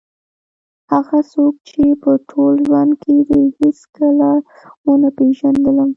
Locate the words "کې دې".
3.01-3.41